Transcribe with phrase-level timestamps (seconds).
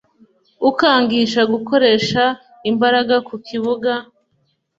[0.69, 2.23] ukangisha gukoresha
[2.69, 3.91] imbaraga ku kibuga